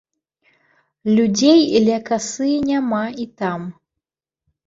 Людзей 1.17 1.61
ля 1.87 1.99
касы 2.09 2.49
няма 2.71 3.01
і 3.25 3.27
там. 3.43 3.59